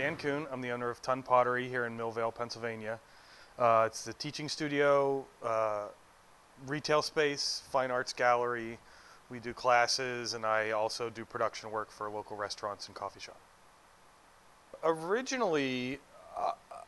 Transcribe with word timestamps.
Dan 0.00 0.16
Kuhn. 0.16 0.46
I'm 0.50 0.62
the 0.62 0.70
owner 0.70 0.88
of 0.88 1.02
Ton 1.02 1.22
Pottery 1.22 1.68
here 1.68 1.84
in 1.84 1.94
Millvale, 1.94 2.34
Pennsylvania. 2.34 2.98
Uh, 3.58 3.84
it's 3.86 4.02
the 4.02 4.14
teaching 4.14 4.48
studio, 4.48 5.26
uh, 5.44 5.88
retail 6.66 7.02
space, 7.02 7.62
fine 7.70 7.90
arts 7.90 8.14
gallery. 8.14 8.78
We 9.28 9.40
do 9.40 9.52
classes, 9.52 10.32
and 10.32 10.46
I 10.46 10.70
also 10.70 11.10
do 11.10 11.26
production 11.26 11.70
work 11.70 11.90
for 11.90 12.08
local 12.08 12.36
restaurants 12.36 12.86
and 12.86 12.96
coffee 12.96 13.20
shop. 13.20 13.38
Originally, 14.82 15.98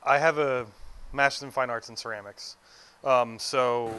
I 0.03 0.19
have 0.19 0.39
a 0.39 0.67
master's 1.12 1.42
in 1.42 1.51
fine 1.51 1.69
arts 1.69 1.91
and 1.91 1.98
ceramics, 1.98 2.56
um, 3.05 3.39
so 3.39 3.95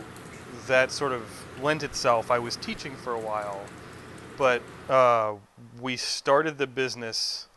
that 0.65 0.91
sort 0.91 1.11
of 1.11 1.23
lent 1.61 1.83
itself. 1.83 2.31
I 2.31 2.39
was 2.39 2.55
teaching 2.55 2.95
for 2.95 3.13
a 3.13 3.19
while, 3.19 3.61
but 4.37 4.63
uh, 4.89 5.35
we 5.79 5.97
started 5.97 6.57
the 6.57 6.67
business 6.67 7.47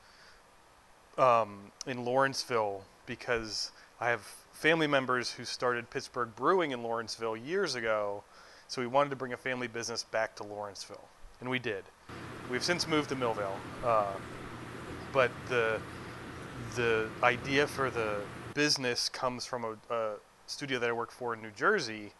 um, 1.18 1.70
in 1.86 2.04
Lawrenceville 2.04 2.82
because 3.06 3.70
I 4.00 4.10
have 4.10 4.20
family 4.52 4.86
members 4.86 5.30
who 5.30 5.44
started 5.44 5.90
Pittsburgh 5.90 6.34
Brewing 6.34 6.72
in 6.72 6.82
Lawrenceville 6.82 7.36
years 7.36 7.74
ago. 7.74 8.24
So 8.68 8.80
we 8.80 8.86
wanted 8.86 9.10
to 9.10 9.16
bring 9.16 9.32
a 9.32 9.36
family 9.36 9.68
business 9.68 10.02
back 10.02 10.34
to 10.36 10.42
Lawrenceville, 10.42 11.08
and 11.40 11.48
we 11.48 11.58
did. 11.58 11.84
We've 12.50 12.64
since 12.64 12.88
moved 12.88 13.10
to 13.10 13.16
Millvale, 13.16 13.54
uh, 13.84 14.12
but 15.12 15.30
the 15.48 15.80
the 16.74 17.08
idea 17.22 17.66
for 17.66 17.90
the 17.90 18.20
business 18.54 19.08
comes 19.08 19.46
from 19.46 19.64
a, 19.64 19.94
a 19.94 20.14
studio 20.46 20.78
that 20.78 20.88
I 20.88 20.92
work 20.92 21.12
for 21.12 21.34
in 21.34 21.42
New 21.42 21.50
Jersey, 21.50 22.12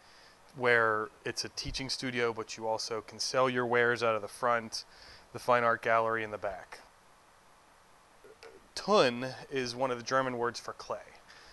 where 0.56 1.08
it's 1.24 1.44
a 1.44 1.48
teaching 1.50 1.88
studio, 1.88 2.32
but 2.32 2.56
you 2.56 2.68
also 2.68 3.00
can 3.00 3.18
sell 3.18 3.50
your 3.50 3.66
wares 3.66 4.02
out 4.02 4.14
of 4.14 4.22
the 4.22 4.28
front, 4.28 4.84
the 5.32 5.38
fine 5.38 5.64
art 5.64 5.82
gallery 5.82 6.22
in 6.22 6.30
the 6.30 6.38
back. 6.38 6.78
Ton 8.76 9.26
is 9.50 9.74
one 9.74 9.90
of 9.90 9.98
the 9.98 10.04
German 10.04 10.38
words 10.38 10.60
for 10.60 10.72
clay. 10.74 10.98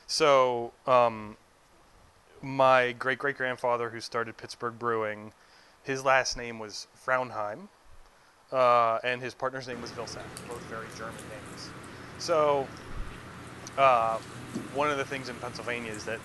So, 0.05 0.73
um, 0.85 1.37
my 2.43 2.91
great 2.91 3.17
great 3.17 3.37
grandfather, 3.37 3.89
who 3.89 3.99
started 3.99 4.37
Pittsburgh 4.37 4.77
Brewing, 4.77 5.33
his 5.81 6.05
last 6.05 6.37
name 6.37 6.59
was 6.59 6.87
Frauenheim, 7.03 7.69
uh, 8.51 8.99
and 9.03 9.21
his 9.21 9.33
partner's 9.33 9.67
name 9.67 9.81
was 9.81 9.89
Vilsack, 9.91 10.21
both 10.47 10.61
very 10.63 10.85
German 10.95 11.15
names. 11.29 11.69
So, 12.19 12.67
uh, 13.77 14.19
one 14.75 14.91
of 14.91 14.97
the 14.97 15.05
things 15.05 15.29
in 15.29 15.35
Pennsylvania 15.37 15.91
is 15.91 16.03
that 16.05 16.19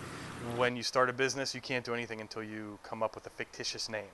when 0.57 0.77
you 0.77 0.83
start 0.83 1.09
a 1.09 1.13
business, 1.13 1.55
you 1.55 1.61
can't 1.61 1.85
do 1.85 1.95
anything 1.95 2.21
until 2.21 2.43
you 2.43 2.79
come 2.83 3.03
up 3.03 3.15
with 3.15 3.27
a 3.27 3.31
fictitious 3.31 3.89
name. 3.89 4.13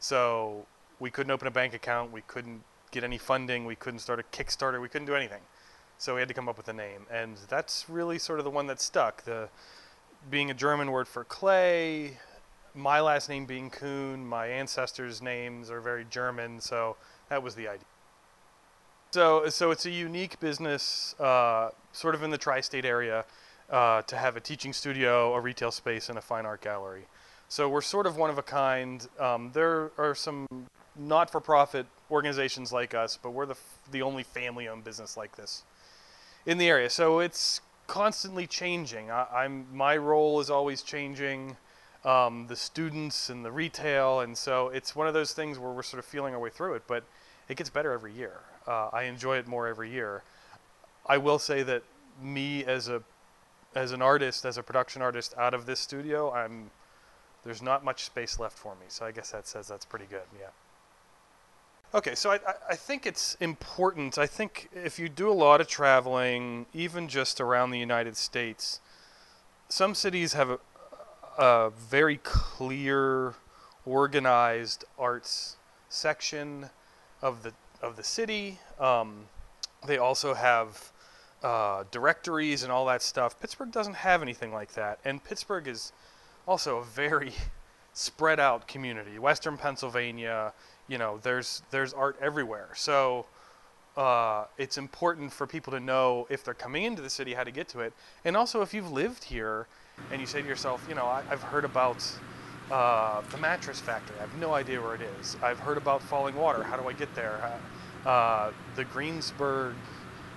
So, 0.00 0.66
we 0.98 1.10
couldn't 1.10 1.30
open 1.30 1.46
a 1.46 1.52
bank 1.52 1.74
account, 1.74 2.10
we 2.12 2.22
couldn't 2.22 2.62
get 2.90 3.04
any 3.04 3.18
funding, 3.18 3.66
we 3.66 3.76
couldn't 3.76 4.00
start 4.00 4.18
a 4.18 4.22
Kickstarter, 4.22 4.80
we 4.80 4.88
couldn't 4.88 5.06
do 5.06 5.14
anything. 5.14 5.42
So 5.98 6.14
we 6.14 6.20
had 6.20 6.28
to 6.28 6.34
come 6.34 6.48
up 6.48 6.56
with 6.56 6.68
a 6.68 6.72
name, 6.72 7.06
and 7.10 7.36
that's 7.48 7.88
really 7.88 8.18
sort 8.18 8.38
of 8.38 8.44
the 8.44 8.50
one 8.50 8.66
that 8.66 8.80
stuck. 8.80 9.24
The 9.24 9.48
being 10.30 10.50
a 10.50 10.54
German 10.54 10.90
word 10.90 11.06
for 11.06 11.24
clay, 11.24 12.18
my 12.74 13.00
last 13.00 13.28
name 13.28 13.46
being 13.46 13.70
Kuhn, 13.70 14.26
my 14.26 14.46
ancestors' 14.48 15.22
names 15.22 15.70
are 15.70 15.80
very 15.80 16.04
German, 16.10 16.60
so 16.60 16.96
that 17.28 17.42
was 17.42 17.54
the 17.54 17.68
idea. 17.68 17.86
So, 19.12 19.48
so 19.48 19.70
it's 19.70 19.86
a 19.86 19.90
unique 19.90 20.40
business, 20.40 21.14
uh, 21.20 21.70
sort 21.92 22.16
of 22.16 22.22
in 22.24 22.30
the 22.30 22.38
tri-state 22.38 22.84
area, 22.84 23.24
uh, 23.70 24.02
to 24.02 24.16
have 24.16 24.36
a 24.36 24.40
teaching 24.40 24.72
studio, 24.72 25.32
a 25.34 25.40
retail 25.40 25.70
space, 25.70 26.08
and 26.08 26.18
a 26.18 26.22
fine 26.22 26.44
art 26.44 26.62
gallery. 26.62 27.06
So 27.48 27.68
we're 27.68 27.80
sort 27.80 28.06
of 28.06 28.16
one 28.16 28.30
of 28.30 28.38
a 28.38 28.42
kind. 28.42 29.06
Um, 29.20 29.50
there 29.52 29.92
are 29.98 30.14
some 30.16 30.46
not-for-profit 30.96 31.86
organizations 32.10 32.72
like 32.72 32.94
us, 32.94 33.18
but 33.22 33.30
we're 33.30 33.46
the, 33.46 33.56
the 33.92 34.02
only 34.02 34.24
family-owned 34.24 34.82
business 34.82 35.16
like 35.16 35.36
this 35.36 35.62
in 36.46 36.58
the 36.58 36.68
area. 36.68 36.90
So 36.90 37.20
it's 37.20 37.60
constantly 37.86 38.46
changing. 38.46 39.10
I, 39.10 39.44
am 39.44 39.66
my 39.72 39.96
role 39.96 40.40
is 40.40 40.50
always 40.50 40.82
changing. 40.82 41.56
Um, 42.04 42.48
the 42.48 42.56
students 42.56 43.30
and 43.30 43.42
the 43.42 43.50
retail, 43.50 44.20
and 44.20 44.36
so 44.36 44.68
it's 44.68 44.94
one 44.94 45.06
of 45.06 45.14
those 45.14 45.32
things 45.32 45.58
where 45.58 45.72
we're 45.72 45.82
sort 45.82 45.98
of 45.98 46.04
feeling 46.04 46.34
our 46.34 46.40
way 46.40 46.50
through 46.50 46.74
it. 46.74 46.82
But 46.86 47.04
it 47.48 47.56
gets 47.56 47.70
better 47.70 47.92
every 47.92 48.12
year. 48.12 48.40
Uh, 48.66 48.88
I 48.92 49.04
enjoy 49.04 49.38
it 49.38 49.46
more 49.46 49.66
every 49.66 49.90
year. 49.90 50.22
I 51.06 51.16
will 51.16 51.38
say 51.38 51.62
that 51.62 51.82
me 52.22 52.62
as 52.64 52.88
a 52.88 53.02
as 53.74 53.92
an 53.92 54.02
artist, 54.02 54.44
as 54.44 54.56
a 54.56 54.62
production 54.62 55.02
artist 55.02 55.34
out 55.36 55.54
of 55.54 55.66
this 55.66 55.80
studio, 55.80 56.30
I'm 56.32 56.70
there's 57.44 57.62
not 57.62 57.84
much 57.84 58.04
space 58.04 58.38
left 58.38 58.56
for 58.58 58.74
me. 58.74 58.86
So 58.88 59.04
I 59.04 59.10
guess 59.10 59.30
that 59.30 59.46
says 59.46 59.68
that's 59.68 59.84
pretty 59.84 60.06
good. 60.06 60.22
Yeah. 60.38 60.48
Okay, 61.94 62.16
so 62.16 62.32
I, 62.32 62.40
I 62.68 62.74
think 62.74 63.06
it's 63.06 63.36
important. 63.36 64.18
I 64.18 64.26
think 64.26 64.68
if 64.74 64.98
you 64.98 65.08
do 65.08 65.30
a 65.30 65.32
lot 65.32 65.60
of 65.60 65.68
traveling, 65.68 66.66
even 66.74 67.06
just 67.06 67.40
around 67.40 67.70
the 67.70 67.78
United 67.78 68.16
States, 68.16 68.80
some 69.68 69.94
cities 69.94 70.32
have 70.32 70.50
a, 70.50 70.58
a 71.38 71.70
very 71.70 72.16
clear, 72.24 73.34
organized 73.86 74.84
arts 74.98 75.56
section 75.88 76.68
of 77.22 77.44
the 77.44 77.52
of 77.80 77.94
the 77.94 78.02
city. 78.02 78.58
Um, 78.80 79.26
they 79.86 79.98
also 79.98 80.34
have 80.34 80.90
uh, 81.44 81.84
directories 81.92 82.64
and 82.64 82.72
all 82.72 82.86
that 82.86 83.02
stuff. 83.02 83.38
Pittsburgh 83.38 83.70
doesn't 83.70 83.94
have 83.94 84.20
anything 84.20 84.52
like 84.52 84.72
that, 84.72 84.98
and 85.04 85.22
Pittsburgh 85.22 85.68
is 85.68 85.92
also 86.44 86.78
a 86.78 86.84
very 86.84 87.34
spread 87.92 88.40
out 88.40 88.66
community. 88.66 89.16
Western 89.20 89.56
Pennsylvania 89.56 90.52
you 90.88 90.98
know, 90.98 91.18
there's 91.22 91.62
there's 91.70 91.92
art 91.92 92.16
everywhere. 92.20 92.68
So 92.74 93.26
uh, 93.96 94.44
it's 94.58 94.76
important 94.78 95.32
for 95.32 95.46
people 95.46 95.72
to 95.72 95.80
know 95.80 96.26
if 96.30 96.44
they're 96.44 96.54
coming 96.54 96.84
into 96.84 97.02
the 97.02 97.10
city 97.10 97.34
how 97.34 97.44
to 97.44 97.50
get 97.50 97.68
to 97.68 97.80
it, 97.80 97.92
and 98.24 98.36
also 98.36 98.62
if 98.62 98.74
you've 98.74 98.90
lived 98.90 99.24
here 99.24 99.66
and 100.10 100.20
you 100.20 100.26
say 100.26 100.42
to 100.42 100.48
yourself, 100.48 100.84
you 100.88 100.94
know, 100.94 101.06
I, 101.06 101.22
have 101.22 101.42
heard 101.42 101.64
about 101.64 102.04
uh, 102.70 103.22
the 103.30 103.36
mattress 103.36 103.80
factory. 103.80 104.16
I 104.18 104.22
have 104.22 104.34
no 104.36 104.54
idea 104.54 104.80
where 104.80 104.94
it 104.94 105.02
is. 105.20 105.36
I've 105.42 105.58
heard 105.58 105.76
about 105.76 106.02
Falling 106.02 106.34
Water. 106.34 106.62
How 106.62 106.76
do 106.76 106.88
I 106.88 106.92
get 106.92 107.14
there? 107.14 107.58
Uh, 108.04 108.50
the 108.76 108.84
Greensburg. 108.84 109.74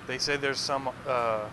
They 0.05 0.17
say 0.17 0.37
there's 0.37 0.59
some 0.59 0.89
uh, 1.05 1.49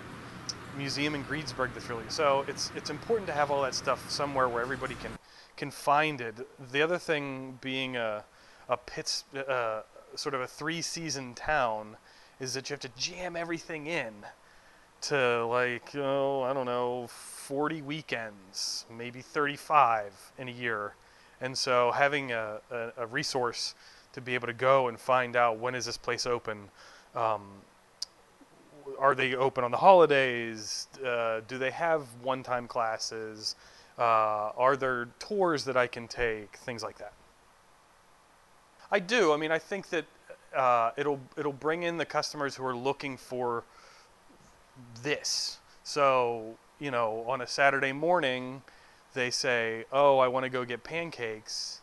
museum 0.76 1.14
in 1.14 1.22
Greensburg 1.22 1.70
that's 1.74 1.88
really 1.88 2.04
so. 2.08 2.44
It's 2.48 2.70
it's 2.76 2.90
important 2.90 3.26
to 3.28 3.32
have 3.32 3.50
all 3.50 3.62
that 3.62 3.74
stuff 3.74 4.08
somewhere 4.10 4.48
where 4.48 4.62
everybody 4.62 4.94
can 4.96 5.12
can 5.56 5.70
find 5.70 6.20
it. 6.20 6.34
The 6.72 6.82
other 6.82 6.98
thing 6.98 7.58
being 7.60 7.96
a 7.96 8.24
a 8.68 8.76
Pitts, 8.76 9.24
uh, 9.36 9.82
sort 10.14 10.34
of 10.34 10.40
a 10.40 10.46
three-season 10.46 11.34
town 11.34 11.96
is 12.40 12.54
that 12.54 12.68
you 12.68 12.74
have 12.74 12.80
to 12.80 12.90
jam 12.96 13.36
everything 13.36 13.86
in 13.86 14.12
to 15.00 15.44
like 15.46 15.94
oh 15.96 16.42
I 16.42 16.52
don't 16.54 16.66
know 16.66 17.06
40 17.08 17.82
weekends, 17.82 18.86
maybe 18.90 19.20
35 19.20 20.12
in 20.38 20.48
a 20.48 20.52
year, 20.52 20.94
and 21.40 21.56
so 21.56 21.92
having 21.92 22.32
a, 22.32 22.58
a, 22.70 22.92
a 22.98 23.06
resource 23.06 23.74
to 24.14 24.20
be 24.20 24.34
able 24.34 24.46
to 24.46 24.54
go 24.54 24.88
and 24.88 24.98
find 24.98 25.36
out 25.36 25.58
when 25.58 25.74
is 25.74 25.84
this 25.84 25.98
place 25.98 26.26
open. 26.26 26.70
Um, 27.14 27.42
are 28.98 29.14
they 29.14 29.34
open 29.34 29.64
on 29.64 29.70
the 29.70 29.76
holidays? 29.76 30.88
Uh, 31.04 31.40
do 31.48 31.58
they 31.58 31.70
have 31.70 32.02
one-time 32.22 32.68
classes? 32.68 33.56
Uh, 33.98 34.52
are 34.56 34.76
there 34.76 35.08
tours 35.18 35.64
that 35.64 35.76
I 35.76 35.86
can 35.86 36.06
take? 36.06 36.56
Things 36.58 36.82
like 36.82 36.98
that. 36.98 37.12
I 38.90 38.98
do. 38.98 39.32
I 39.32 39.36
mean, 39.36 39.50
I 39.50 39.58
think 39.58 39.88
that 39.90 40.04
uh, 40.54 40.90
it'll 40.96 41.20
it'll 41.36 41.52
bring 41.52 41.82
in 41.82 41.96
the 41.96 42.04
customers 42.04 42.54
who 42.54 42.64
are 42.64 42.76
looking 42.76 43.16
for 43.16 43.64
this. 45.02 45.58
So 45.82 46.56
you 46.78 46.90
know, 46.90 47.24
on 47.26 47.40
a 47.40 47.46
Saturday 47.46 47.92
morning, 47.92 48.62
they 49.14 49.30
say, 49.30 49.84
"Oh, 49.92 50.18
I 50.18 50.28
want 50.28 50.44
to 50.44 50.50
go 50.50 50.64
get 50.64 50.84
pancakes." 50.84 51.80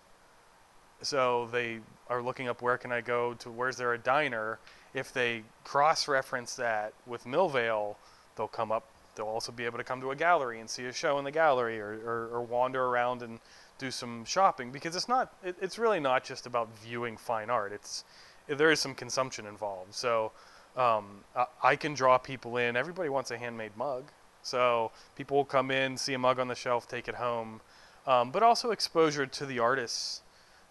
So 1.01 1.49
they 1.51 1.79
are 2.09 2.21
looking 2.21 2.47
up 2.47 2.61
where 2.61 2.77
can 2.77 2.91
I 2.91 3.01
go 3.01 3.33
to 3.35 3.49
where's 3.49 3.77
there 3.77 3.93
a 3.93 3.97
diner. 3.97 4.59
If 4.93 5.13
they 5.13 5.43
cross-reference 5.63 6.55
that 6.55 6.93
with 7.07 7.25
Millvale, 7.25 7.95
they'll 8.35 8.47
come 8.47 8.71
up. 8.71 8.85
They'll 9.15 9.25
also 9.25 9.51
be 9.51 9.65
able 9.65 9.77
to 9.77 9.83
come 9.83 9.99
to 10.01 10.11
a 10.11 10.15
gallery 10.15 10.59
and 10.59 10.69
see 10.69 10.85
a 10.85 10.93
show 10.93 11.17
in 11.17 11.25
the 11.25 11.31
gallery, 11.31 11.79
or, 11.79 11.99
or, 12.05 12.29
or 12.33 12.41
wander 12.41 12.85
around 12.85 13.23
and 13.23 13.39
do 13.81 13.91
some 13.91 14.23
shopping 14.25 14.71
because 14.71 14.95
it's 14.95 15.09
not 15.09 15.33
it, 15.43 15.55
it's 15.59 15.79
really 15.79 15.99
not 15.99 16.23
just 16.23 16.45
about 16.45 16.69
viewing 16.79 17.17
fine 17.17 17.49
art. 17.49 17.73
It's 17.73 18.05
there 18.47 18.71
is 18.71 18.79
some 18.79 18.93
consumption 18.93 19.45
involved. 19.47 19.93
So 19.93 20.31
um, 20.77 21.23
I, 21.35 21.45
I, 21.63 21.75
can 21.75 21.93
draw 21.93 22.17
people 22.17 22.57
in. 22.57 22.75
Everybody 22.75 23.09
wants 23.09 23.31
a 23.31 23.37
handmade 23.37 23.75
mug. 23.75 24.03
So 24.43 24.91
people 25.15 25.35
will 25.35 25.45
come 25.45 25.71
in 25.71 25.97
see 25.97 26.13
a 26.13 26.19
mug 26.19 26.39
on 26.39 26.47
the 26.47 26.55
shelf 26.55 26.87
take 26.87 27.07
it 27.07 27.15
home. 27.15 27.59
Um, 28.07 28.31
but 28.31 28.43
also 28.43 28.71
exposure 28.71 29.25
to 29.25 29.45
the 29.45 29.59
artists. 29.59 30.21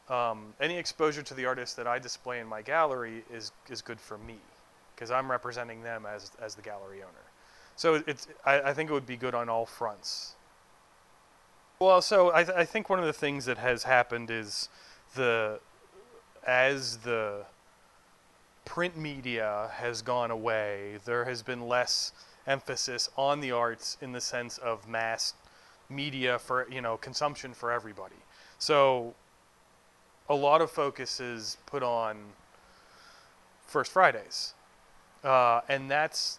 Um, 0.09 0.55
any 0.61 0.77
exposure 0.77 1.23
to 1.23 1.35
the 1.35 1.47
artists 1.47 1.75
that 1.77 1.87
I 1.87 1.99
display 1.99 2.39
in 2.39 2.47
my 2.47 2.63
gallery 2.63 3.25
is 3.33 3.53
is 3.69 3.83
good 3.83 4.01
for 4.01 4.19
me 4.19 4.39
because 4.95 5.11
I'm 5.11 5.29
representing 5.31 5.83
them 5.83 6.07
as 6.07 6.31
as 6.41 6.55
the 6.55 6.63
gallery 6.63 7.03
owner. 7.03 7.27
So 7.75 8.03
it's 8.07 8.29
I, 8.45 8.61
I 8.71 8.75
think 8.75 8.89
it 8.89 8.93
would 8.93 9.13
be 9.15 9.17
good 9.17 9.35
on 9.35 9.49
all 9.49 9.67
fronts 9.67 10.37
well, 11.81 12.03
so 12.03 12.33
I, 12.33 12.45
th- 12.45 12.57
I 12.57 12.65
think 12.67 12.91
one 12.91 12.99
of 12.99 13.07
the 13.07 13.13
things 13.13 13.47
that 13.47 13.57
has 13.57 13.85
happened 13.85 14.31
is 14.31 14.69
the 15.15 15.61
as 16.47 16.99
the 16.99 17.45
print 18.67 18.97
media 18.97 19.71
has 19.75 20.03
gone 20.03 20.31
away, 20.31 20.99
there 21.07 21.25
has 21.25 21.43
been 21.43 21.67
less 21.67 22.13
emphasis 22.47 23.09
on 23.17 23.41
the 23.41 23.51
arts 23.51 23.97
in 24.01 24.13
the 24.13 24.21
sense 24.21 24.59
of 24.59 24.87
mass 24.87 25.35
media 25.89 26.39
for 26.39 26.69
you 26.71 26.83
know 26.83 26.99
consumption 26.99 27.55
for 27.55 27.73
everybody. 27.73 28.17
So 28.59 29.15
a 30.29 30.35
lot 30.35 30.61
of 30.61 30.71
focus 30.71 31.19
is 31.19 31.57
put 31.65 31.83
on 31.83 32.17
First 33.67 33.91
Fridays, 33.91 34.53
uh, 35.25 35.63
and 35.67 35.91
that's 35.91 36.39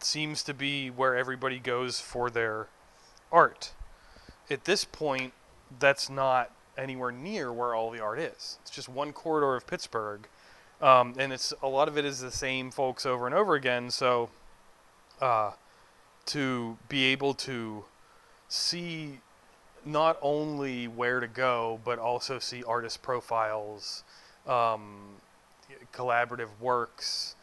seems 0.00 0.42
to 0.42 0.54
be 0.54 0.88
where 0.90 1.16
everybody 1.16 1.58
goes 1.58 2.00
for 2.00 2.30
their 2.30 2.68
art. 3.30 3.72
At 4.50 4.64
this 4.64 4.84
point, 4.84 5.32
that's 5.78 6.10
not 6.10 6.50
anywhere 6.76 7.12
near 7.12 7.52
where 7.52 7.74
all 7.74 7.90
the 7.90 8.00
art 8.00 8.18
is. 8.18 8.58
It's 8.62 8.70
just 8.70 8.88
one 8.88 9.12
corridor 9.12 9.56
of 9.56 9.66
Pittsburgh, 9.66 10.28
um, 10.80 11.14
and 11.18 11.32
it's 11.32 11.52
a 11.62 11.68
lot 11.68 11.88
of 11.88 11.96
it 11.96 12.04
is 12.04 12.20
the 12.20 12.30
same 12.30 12.70
folks 12.70 13.06
over 13.06 13.26
and 13.26 13.34
over 13.34 13.54
again. 13.54 13.90
So, 13.90 14.30
uh, 15.20 15.52
to 16.26 16.76
be 16.88 17.04
able 17.04 17.34
to 17.34 17.84
see 18.48 19.20
not 19.84 20.18
only 20.22 20.88
where 20.88 21.20
to 21.20 21.28
go, 21.28 21.80
but 21.84 21.98
also 21.98 22.38
see 22.38 22.62
artist 22.64 23.02
profiles, 23.02 24.04
um, 24.46 25.16
collaborative 25.92 26.48
works, 26.60 27.36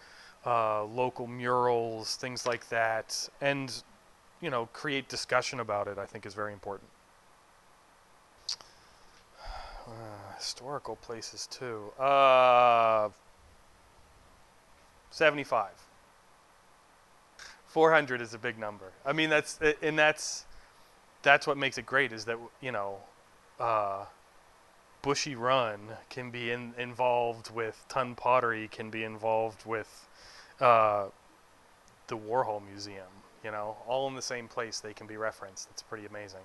uh, 0.45 0.83
local 0.85 1.27
murals, 1.27 2.15
things 2.15 2.45
like 2.45 2.67
that, 2.69 3.29
and 3.41 3.83
you 4.41 4.49
know, 4.49 4.67
create 4.73 5.07
discussion 5.07 5.59
about 5.59 5.87
it. 5.87 5.97
I 5.97 6.05
think 6.05 6.25
is 6.25 6.33
very 6.33 6.53
important. 6.53 6.90
Historical 10.41 10.95
places 10.97 11.47
too. 11.47 11.91
Uh, 11.99 13.09
Seventy-five. 15.11 15.73
Four 17.67 17.91
hundred 17.91 18.21
is 18.21 18.33
a 18.33 18.37
big 18.37 18.57
number. 18.57 18.91
I 19.05 19.13
mean, 19.13 19.29
that's 19.29 19.59
and 19.81 19.97
that's 19.97 20.45
that's 21.21 21.45
what 21.47 21.57
makes 21.57 21.77
it 21.77 21.85
great 21.85 22.11
is 22.11 22.25
that 22.25 22.37
you 22.61 22.71
know. 22.71 22.97
Uh, 23.59 24.05
Bushy 25.03 25.33
Run 25.33 25.79
can 26.09 26.29
be 26.29 26.51
in, 26.51 26.75
involved 26.77 27.49
with 27.51 27.83
Ton 27.89 28.13
Pottery, 28.13 28.67
can 28.67 28.91
be 28.91 29.03
involved 29.03 29.65
with 29.65 30.07
uh, 30.59 31.05
the 32.07 32.15
Warhol 32.15 32.61
Museum. 32.63 33.09
You 33.43 33.49
know, 33.49 33.77
all 33.87 34.07
in 34.07 34.15
the 34.15 34.21
same 34.21 34.47
place, 34.47 34.79
they 34.79 34.93
can 34.93 35.07
be 35.07 35.17
referenced. 35.17 35.69
It's 35.71 35.81
pretty 35.81 36.05
amazing. 36.05 36.41